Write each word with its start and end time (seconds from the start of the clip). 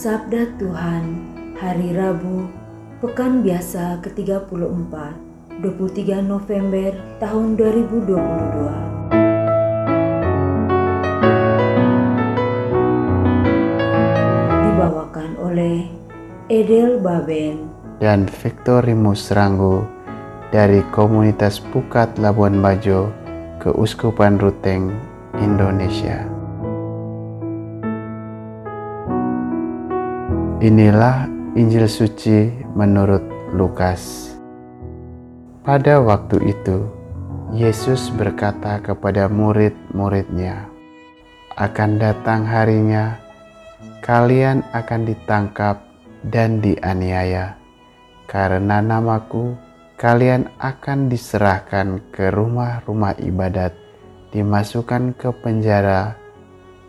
Sabda 0.00 0.48
Tuhan 0.56 1.28
Hari 1.60 1.92
Rabu 1.92 2.48
Pekan 3.04 3.44
Biasa 3.44 4.00
ke-34 4.00 4.48
23 5.60 6.24
November 6.24 6.96
tahun 7.20 7.60
2022 7.60 8.08
Dibawakan 14.64 15.36
oleh 15.36 15.84
Edel 16.48 16.96
Baben 16.96 17.68
dan 18.00 18.24
Victorimus 18.24 19.28
Ranggo 19.36 19.84
dari 20.48 20.80
komunitas 20.96 21.60
Pukat 21.60 22.16
Labuan 22.16 22.56
Bajo, 22.64 23.12
Keuskupan 23.60 24.40
Ruteng, 24.40 24.96
Indonesia. 25.44 26.39
Inilah 30.60 31.24
Injil 31.56 31.88
suci 31.88 32.52
menurut 32.76 33.24
Lukas. 33.56 34.28
Pada 35.64 36.04
waktu 36.04 36.52
itu, 36.52 36.84
Yesus 37.56 38.12
berkata 38.12 38.76
kepada 38.84 39.24
murid-muridnya, 39.32 40.68
"Akan 41.56 41.96
datang 41.96 42.44
harinya, 42.44 43.16
kalian 44.04 44.60
akan 44.76 45.08
ditangkap 45.08 45.80
dan 46.28 46.60
dianiaya, 46.60 47.56
karena 48.28 48.84
namaku 48.84 49.56
kalian 49.96 50.44
akan 50.60 51.08
diserahkan 51.08 52.04
ke 52.12 52.28
rumah-rumah 52.28 53.16
ibadat, 53.16 53.72
dimasukkan 54.36 55.16
ke 55.16 55.32
penjara, 55.40 56.20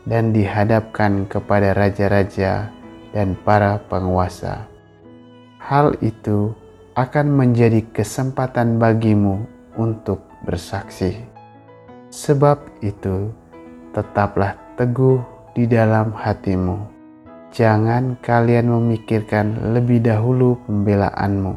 dan 0.03 0.35
dihadapkan 0.35 1.23
kepada 1.31 1.71
raja-raja 1.71 2.80
dan 3.11 3.35
para 3.43 3.79
penguasa. 3.87 4.67
Hal 5.61 5.95
itu 6.01 6.51
akan 6.97 7.27
menjadi 7.31 7.85
kesempatan 7.95 8.75
bagimu 8.75 9.47
untuk 9.79 10.25
bersaksi. 10.43 11.15
Sebab 12.11 12.83
itu, 12.83 13.31
tetaplah 13.95 14.59
teguh 14.75 15.23
di 15.55 15.63
dalam 15.67 16.11
hatimu. 16.11 16.83
Jangan 17.51 18.19
kalian 18.23 18.71
memikirkan 18.71 19.75
lebih 19.75 20.03
dahulu 20.03 20.59
pembelaanmu. 20.67 21.55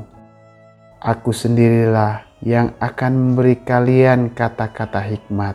Aku 1.02 1.30
sendirilah 1.30 2.26
yang 2.42 2.74
akan 2.82 3.12
memberi 3.14 3.58
kalian 3.62 4.30
kata-kata 4.34 5.02
hikmat, 5.02 5.54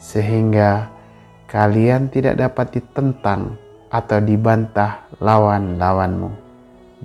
sehingga 0.00 0.88
kalian 1.48 2.08
tidak 2.08 2.40
dapat 2.40 2.80
ditentang 2.80 3.60
atau 3.94 4.18
dibantah 4.18 5.06
lawan-lawanmu, 5.22 6.34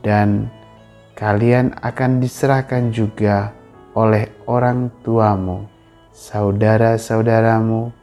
dan 0.01 0.49
kalian 1.13 1.77
akan 1.85 2.17
diserahkan 2.17 2.89
juga 2.89 3.53
oleh 3.93 4.33
orang 4.49 4.89
tuamu, 5.05 5.69
saudara-saudaramu, 6.09 7.93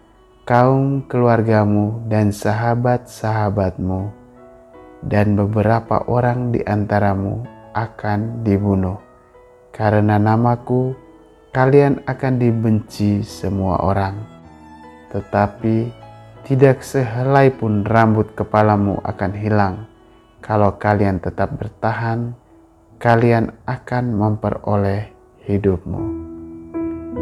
kaum 0.46 1.02
keluargamu, 1.10 1.98
dan 2.06 2.30
sahabat-sahabatmu, 2.30 4.06
dan 5.02 5.34
beberapa 5.34 6.06
orang 6.06 6.54
di 6.54 6.62
antaramu 6.62 7.42
akan 7.74 8.46
dibunuh. 8.46 9.02
Karena 9.74 10.16
namaku, 10.16 10.94
kalian 11.50 12.06
akan 12.06 12.34
dibenci 12.38 13.26
semua 13.26 13.82
orang, 13.82 14.14
tetapi 15.10 16.05
tidak 16.46 16.86
sehelai 16.86 17.50
pun 17.50 17.82
rambut 17.82 18.30
kepalamu 18.38 19.02
akan 19.02 19.32
hilang. 19.34 19.90
Kalau 20.38 20.78
kalian 20.78 21.18
tetap 21.18 21.58
bertahan, 21.58 22.38
kalian 23.02 23.50
akan 23.66 24.14
memperoleh 24.14 25.10
hidupmu. 25.42 26.02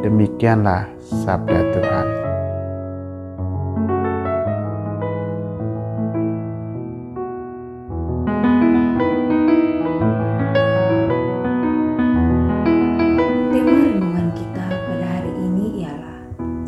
Demikianlah 0.05 0.93
sabda 1.01 1.61
Tuhan. 1.73 2.09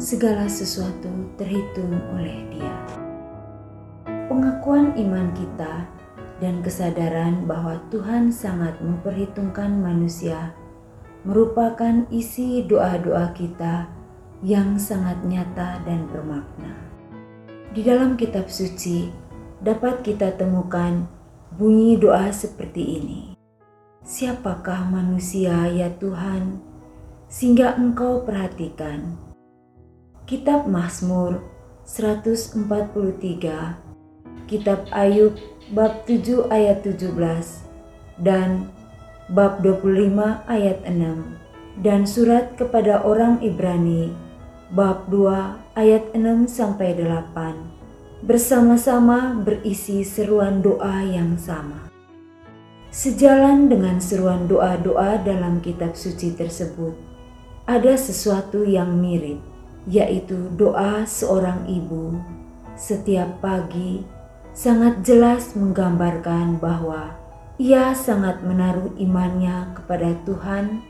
Segala 0.06 0.48
sesuatu 0.48 1.15
terhitung 1.36 1.96
oleh 2.16 2.44
dia 2.52 2.76
Pengakuan 4.26 4.92
iman 4.98 5.30
kita 5.38 5.86
dan 6.42 6.60
kesadaran 6.60 7.46
bahwa 7.46 7.78
Tuhan 7.88 8.34
sangat 8.34 8.82
memperhitungkan 8.82 9.80
manusia 9.80 10.52
merupakan 11.26 12.06
isi 12.10 12.62
doa-doa 12.66 13.34
kita 13.34 13.90
yang 14.46 14.78
sangat 14.78 15.18
nyata 15.26 15.82
dan 15.82 16.06
bermakna. 16.06 16.74
Di 17.74 17.82
dalam 17.82 18.14
kitab 18.14 18.46
suci 18.46 19.10
dapat 19.58 20.06
kita 20.06 20.38
temukan 20.38 21.08
bunyi 21.56 21.98
doa 21.98 22.30
seperti 22.30 23.02
ini. 23.02 23.22
Siapakah 24.06 24.86
manusia 24.86 25.66
ya 25.72 25.90
Tuhan 25.98 26.62
sehingga 27.26 27.74
Engkau 27.74 28.22
perhatikan? 28.22 29.25
Kitab 30.26 30.66
Mazmur 30.66 31.38
143 31.86 32.58
Kitab 34.50 34.90
Ayub 34.90 35.38
bab 35.70 36.02
7 36.02 36.50
ayat 36.50 36.82
17 36.82 37.14
dan 38.26 38.66
bab 39.30 39.62
25 39.62 40.18
ayat 40.50 40.82
6 40.82 41.78
dan 41.78 42.02
surat 42.10 42.58
kepada 42.58 43.06
orang 43.06 43.38
Ibrani 43.38 44.10
bab 44.74 45.06
2 45.14 45.78
ayat 45.78 46.10
6 46.10 46.50
sampai 46.50 46.98
8 46.98 48.26
bersama-sama 48.26 49.30
berisi 49.46 50.02
seruan 50.02 50.58
doa 50.58 51.06
yang 51.06 51.38
sama. 51.38 51.86
Sejalan 52.90 53.70
dengan 53.70 54.02
seruan 54.02 54.50
doa-doa 54.50 55.22
dalam 55.22 55.62
kitab 55.62 55.94
suci 55.94 56.34
tersebut, 56.34 56.98
ada 57.70 57.94
sesuatu 57.94 58.66
yang 58.66 58.90
mirip, 58.98 59.38
yaitu 59.86 60.50
doa 60.58 61.06
seorang 61.06 61.64
ibu 61.70 62.18
setiap 62.76 63.40
pagi 63.40 64.04
sangat 64.52 65.00
jelas 65.00 65.56
menggambarkan 65.56 66.60
bahwa 66.60 67.16
ia 67.56 67.96
sangat 67.96 68.44
menaruh 68.44 68.92
imannya 69.00 69.72
kepada 69.72 70.12
Tuhan 70.28 70.84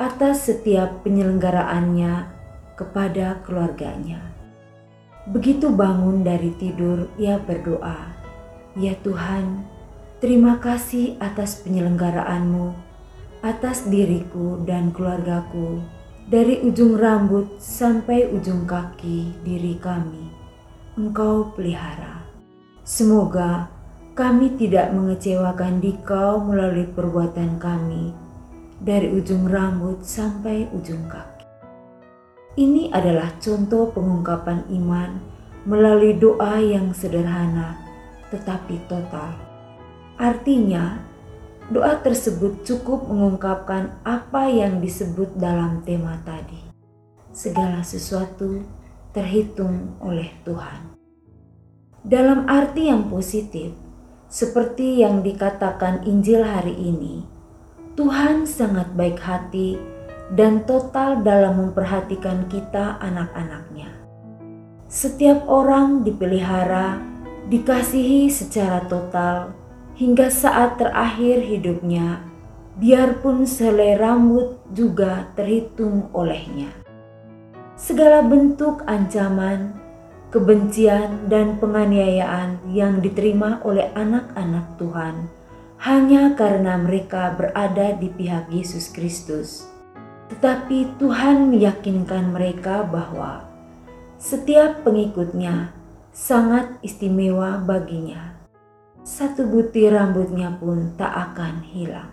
atas 0.00 0.48
setiap 0.48 1.04
penyelenggaraannya 1.04 2.24
kepada 2.72 3.44
keluarganya. 3.44 4.24
Begitu 5.28 5.68
bangun 5.68 6.24
dari 6.24 6.56
tidur, 6.56 7.12
ia 7.20 7.36
berdoa, 7.36 8.16
"Ya 8.80 8.96
Tuhan, 9.04 9.68
terima 10.24 10.56
kasih 10.56 11.20
atas 11.20 11.60
penyelenggaraanmu, 11.60 12.72
atas 13.44 13.84
diriku 13.92 14.64
dan 14.64 14.88
keluargaku, 14.96 15.84
dari 16.26 16.60
ujung 16.60 16.98
rambut 16.98 17.56
sampai 17.56 18.28
ujung 18.28 18.68
kaki 18.68 19.40
diri 19.46 19.78
kami. 19.80 20.28
Engkau 20.98 21.54
pelihara." 21.54 22.20
Semoga 22.84 23.70
kami 24.18 24.58
tidak 24.58 24.90
mengecewakan 24.90 25.78
dikau 25.78 26.42
melalui 26.42 26.84
perbuatan 26.90 27.56
kami 27.56 28.10
dari 28.82 29.08
ujung 29.14 29.46
rambut 29.46 30.02
sampai 30.02 30.66
ujung 30.74 31.06
kaki. 31.06 31.46
Ini 32.58 32.90
adalah 32.90 33.30
contoh 33.38 33.94
pengungkapan 33.94 34.66
iman 34.74 35.22
melalui 35.64 36.18
doa 36.18 36.58
yang 36.58 36.90
sederhana 36.90 37.90
tetapi 38.30 38.78
total. 38.86 39.34
Artinya, 40.16 40.98
doa 41.70 41.94
tersebut 42.02 42.66
cukup 42.66 43.06
mengungkapkan 43.06 43.94
apa 44.02 44.50
yang 44.50 44.82
disebut 44.82 45.38
dalam 45.38 45.86
tema 45.86 46.18
tadi. 46.26 46.58
Segala 47.30 47.86
sesuatu 47.86 48.66
terhitung 49.14 49.94
oleh 50.02 50.34
Tuhan. 50.42 50.98
Dalam 52.02 52.50
arti 52.50 52.90
yang 52.90 53.06
positif, 53.06 53.70
seperti 54.26 55.06
yang 55.06 55.22
dikatakan 55.22 56.02
Injil 56.02 56.42
hari 56.42 56.74
ini, 56.74 57.22
Tuhan 57.94 58.50
sangat 58.50 58.90
baik 58.98 59.22
hati 59.22 59.78
dan 60.34 60.66
total 60.66 61.22
dalam 61.22 61.58
memperhatikan 61.58 62.50
kita 62.50 62.98
anak-anaknya. 62.98 63.94
Setiap 64.90 65.46
orang 65.46 66.02
dipelihara, 66.02 66.98
dikasihi 67.46 68.26
secara 68.26 68.82
total 68.90 69.59
hingga 70.00 70.32
saat 70.32 70.80
terakhir 70.80 71.44
hidupnya, 71.44 72.24
biarpun 72.80 73.44
selai 73.44 74.00
rambut 74.00 74.56
juga 74.72 75.28
terhitung 75.36 76.08
olehnya. 76.16 76.72
Segala 77.76 78.24
bentuk 78.24 78.80
ancaman, 78.88 79.76
kebencian, 80.32 81.28
dan 81.28 81.60
penganiayaan 81.60 82.64
yang 82.72 83.04
diterima 83.04 83.60
oleh 83.60 83.92
anak-anak 83.92 84.80
Tuhan 84.80 85.28
hanya 85.84 86.32
karena 86.32 86.80
mereka 86.80 87.36
berada 87.36 87.92
di 87.92 88.08
pihak 88.08 88.48
Yesus 88.48 88.88
Kristus. 88.88 89.68
Tetapi 90.32 90.96
Tuhan 90.96 91.52
meyakinkan 91.52 92.32
mereka 92.32 92.88
bahwa 92.88 93.44
setiap 94.16 94.80
pengikutnya 94.80 95.76
sangat 96.12 96.80
istimewa 96.80 97.60
baginya 97.60 98.39
satu 99.02 99.48
butir 99.48 99.96
rambutnya 99.96 100.52
pun 100.60 100.92
tak 101.00 101.10
akan 101.32 101.64
hilang. 101.64 102.12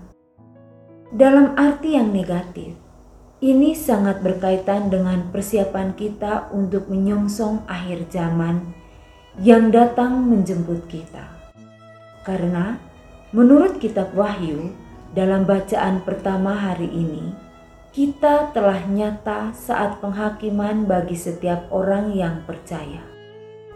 Dalam 1.12 1.56
arti 1.56 1.95
yang 1.95 2.12
negatif, 2.12 2.75
ini 3.39 3.78
sangat 3.78 4.25
berkaitan 4.25 4.89
dengan 4.89 5.30
persiapan 5.30 5.94
kita 5.94 6.50
untuk 6.51 6.89
menyongsong 6.89 7.69
akhir 7.69 8.10
zaman 8.10 8.74
yang 9.38 9.69
datang 9.69 10.25
menjemput 10.25 10.89
kita. 10.89 11.30
Karena 12.25 12.81
menurut 13.30 13.78
kitab 13.78 14.12
Wahyu 14.18 14.74
dalam 15.13 15.45
bacaan 15.45 16.01
pertama 16.01 16.57
hari 16.57 16.90
ini, 16.90 17.31
kita 17.94 18.51
telah 18.51 18.83
nyata 18.90 19.54
saat 19.54 20.01
penghakiman 20.01 20.90
bagi 20.90 21.16
setiap 21.16 21.69
orang 21.69 22.13
yang 22.18 22.44
percaya. 22.44 23.06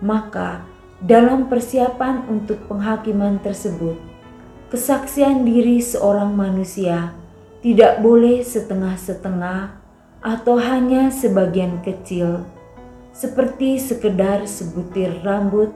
Maka 0.01 0.70
dalam 1.01 1.49
persiapan 1.49 2.29
untuk 2.29 2.61
penghakiman 2.69 3.41
tersebut, 3.41 3.97
kesaksian 4.69 5.41
diri 5.41 5.81
seorang 5.81 6.37
manusia 6.37 7.17
tidak 7.65 8.05
boleh 8.05 8.45
setengah-setengah 8.45 9.81
atau 10.21 10.61
hanya 10.61 11.09
sebagian 11.09 11.81
kecil, 11.81 12.45
seperti 13.09 13.81
sekedar 13.81 14.45
sebutir 14.45 15.09
rambut 15.25 15.73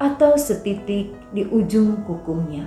atau 0.00 0.40
setitik 0.40 1.12
di 1.36 1.44
ujung 1.52 2.08
kukunya. 2.08 2.64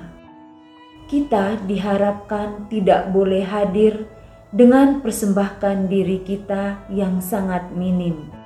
Kita 1.10 1.58
diharapkan 1.66 2.70
tidak 2.70 3.10
boleh 3.10 3.42
hadir 3.42 4.06
dengan 4.54 5.02
persembahkan 5.02 5.90
diri 5.90 6.22
kita 6.22 6.86
yang 6.94 7.18
sangat 7.18 7.74
minim 7.74 8.45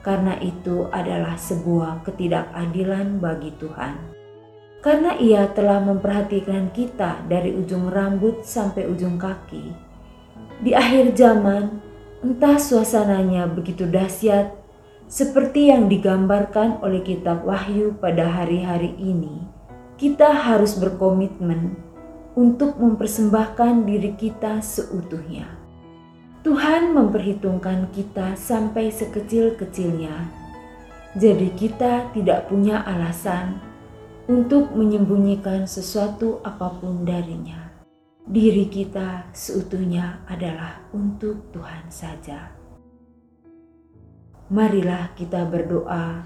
karena 0.00 0.38
itu 0.38 0.86
adalah 0.94 1.34
sebuah 1.34 2.06
ketidakadilan 2.06 3.18
bagi 3.18 3.50
Tuhan. 3.58 3.98
Karena 4.78 5.18
Ia 5.18 5.50
telah 5.52 5.82
memperhatikan 5.82 6.70
kita 6.70 7.26
dari 7.26 7.50
ujung 7.50 7.90
rambut 7.90 8.46
sampai 8.46 8.86
ujung 8.86 9.18
kaki. 9.18 9.74
Di 10.62 10.70
akhir 10.70 11.18
zaman, 11.18 11.82
entah 12.22 12.62
suasananya 12.62 13.50
begitu 13.50 13.90
dahsyat 13.90 14.54
seperti 15.10 15.74
yang 15.74 15.90
digambarkan 15.90 16.78
oleh 16.84 17.02
kitab 17.02 17.42
Wahyu 17.42 17.98
pada 17.98 18.28
hari-hari 18.28 18.94
ini, 19.00 19.42
kita 19.98 20.30
harus 20.30 20.78
berkomitmen 20.78 21.74
untuk 22.38 22.78
mempersembahkan 22.78 23.82
diri 23.82 24.14
kita 24.14 24.62
seutuhnya. 24.62 25.57
Tuhan 26.46 26.94
memperhitungkan 26.94 27.90
kita 27.90 28.38
sampai 28.38 28.94
sekecil-kecilnya, 28.94 30.14
jadi 31.18 31.50
kita 31.58 32.14
tidak 32.14 32.46
punya 32.46 32.86
alasan 32.86 33.58
untuk 34.30 34.70
menyembunyikan 34.76 35.66
sesuatu 35.66 36.38
apa 36.46 36.78
pun 36.78 37.02
darinya. 37.02 37.68
Diri 38.28 38.68
kita 38.68 39.32
seutuhnya 39.34 40.20
adalah 40.28 40.84
untuk 40.94 41.48
Tuhan 41.50 41.88
saja. 41.88 42.52
Marilah 44.52 45.16
kita 45.16 45.48
berdoa 45.48 46.22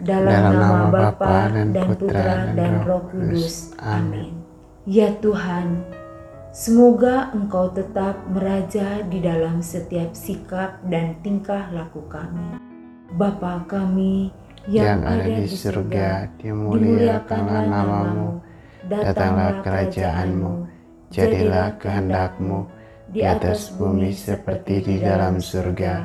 dalam, 0.00 0.32
dalam 0.32 0.52
nama 0.58 0.88
Bapa 0.88 1.52
dan 1.52 1.88
Putra 1.94 2.56
dan 2.56 2.82
Roh 2.82 3.04
Kudus. 3.12 3.76
Amin. 3.78 4.42
Ya 4.88 5.12
Tuhan, 5.20 5.86
Semoga 6.52 7.32
Engkau 7.32 7.72
tetap 7.72 8.28
meraja 8.28 9.00
di 9.08 9.24
dalam 9.24 9.64
setiap 9.64 10.12
sikap 10.12 10.84
dan 10.84 11.16
tingkah 11.24 11.72
laku 11.72 12.04
kami. 12.12 12.60
Bapa 13.16 13.64
kami 13.64 14.28
yang, 14.68 15.00
yang 15.00 15.02
ada 15.08 15.32
di 15.32 15.48
surga, 15.48 16.28
dimuliakanlah 16.36 17.64
namamu, 17.72 18.44
datanglah 18.84 19.64
kerajaanmu, 19.64 20.68
jadilah 21.08 21.72
kehendakmu 21.80 22.68
di 23.08 23.24
atas 23.24 23.72
bumi 23.72 24.12
seperti 24.12 24.84
di 24.84 24.96
dalam 25.00 25.40
surga. 25.40 26.04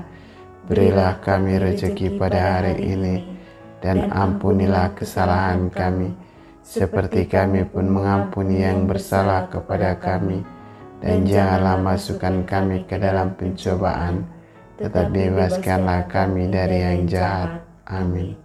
Berilah 0.63 1.19
kami 1.19 1.59
rezeki 1.59 2.15
pada 2.15 2.63
hari 2.63 2.87
ini, 2.87 3.15
dan 3.83 4.07
ampunilah 4.15 4.95
kesalahan 4.95 5.67
kami, 5.67 6.15
seperti 6.67 7.31
kami 7.31 7.63
pun 7.63 7.87
mengampuni 7.87 8.59
yang 8.59 8.83
bersalah 8.83 9.47
kepada 9.47 9.95
kami. 9.95 10.43
Dan 10.99 11.23
janganlah 11.23 11.79
masukkan 11.79 12.43
kami 12.43 12.83
ke 12.83 12.99
dalam 12.99 13.31
pencobaan, 13.37 14.27
tetap 14.75 15.13
bebaskanlah 15.13 16.09
kami 16.11 16.51
dari 16.51 16.83
yang 16.83 17.07
jahat. 17.07 17.63
Amin. 17.87 18.35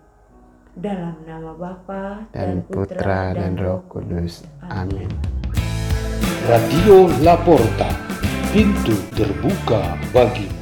Dalam 0.73 1.19
nama 1.27 1.53
Bapa 1.53 2.29
dan 2.31 2.63
Putra 2.69 3.35
dan 3.35 3.59
Roh 3.59 3.83
Kudus. 3.91 4.47
Amin. 4.71 5.11
Radio 6.47 7.09
Laporta, 7.25 7.91
pintu 8.53 8.95
terbuka 9.17 9.99
bagimu. 10.13 10.62